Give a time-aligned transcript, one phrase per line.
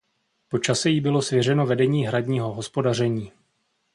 [0.49, 3.31] Po čase jí bylo svěřeno vedení hradního hospodaření.